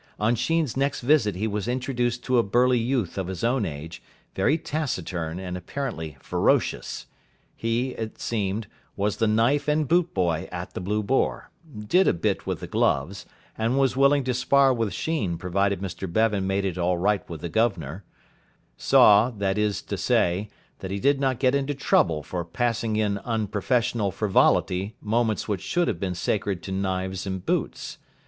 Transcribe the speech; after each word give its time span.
On 0.19 0.33
Sheen's 0.33 0.75
next 0.75 1.01
visit 1.01 1.35
he 1.35 1.45
was 1.45 1.67
introduced 1.67 2.23
to 2.23 2.39
a 2.39 2.43
burly 2.43 2.79
youth 2.79 3.19
of 3.19 3.27
his 3.27 3.43
own 3.43 3.67
age, 3.67 4.01
very 4.33 4.57
taciturn, 4.57 5.37
and 5.39 5.55
apparently 5.55 6.17
ferocious. 6.19 7.05
He, 7.55 7.91
it 7.91 8.19
seemed, 8.19 8.65
was 8.95 9.17
the 9.17 9.27
knife 9.27 9.67
and 9.67 9.87
boot 9.87 10.11
boy 10.15 10.49
at 10.51 10.73
the 10.73 10.81
"Blue 10.81 11.03
Boar", 11.03 11.51
"did 11.81 12.07
a 12.07 12.13
bit" 12.13 12.47
with 12.47 12.61
the 12.61 12.65
gloves, 12.67 13.27
and 13.55 13.77
was 13.77 13.95
willing 13.95 14.23
to 14.23 14.33
spar 14.33 14.73
with 14.73 14.91
Sheen 14.91 15.37
provided 15.37 15.81
Mr 15.81 16.11
Bevan 16.11 16.47
made 16.47 16.65
it 16.65 16.79
all 16.79 16.97
right 16.97 17.21
with 17.29 17.41
the 17.41 17.49
guv'nor; 17.51 18.03
saw, 18.77 19.29
that 19.29 19.59
is 19.59 19.83
so 19.87 19.95
say, 19.97 20.49
that 20.79 20.89
he 20.89 20.99
did 20.99 21.19
not 21.19 21.37
get 21.37 21.53
into 21.53 21.75
trouble 21.75 22.23
for 22.23 22.43
passing 22.43 22.95
in 22.95 23.19
unprofessional 23.19 24.09
frivolity 24.09 24.95
moments 24.99 25.47
which 25.47 25.61
should 25.61 25.87
have 25.87 25.99
been 25.99 26.15
sacred 26.15 26.63
to 26.63 26.71
knives 26.71 27.27
and 27.27 27.45
boots. 27.45 27.99